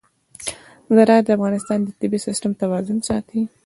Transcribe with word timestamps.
زراعت 0.95 1.23
د 1.25 1.29
افغانستان 1.37 1.79
د 1.83 1.89
طبعي 1.99 2.19
سیسټم 2.27 2.51
توازن 2.61 2.97
ساتي. 3.07 3.41